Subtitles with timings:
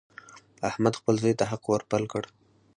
[0.69, 2.23] احمد خپل زوی ته حق ور پل کړ.